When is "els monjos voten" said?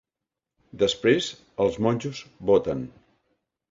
1.69-2.87